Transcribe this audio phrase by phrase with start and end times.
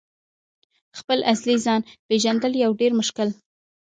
[0.99, 3.29] »خپل اصلي ځان «پیژندل یو ډیر مشکل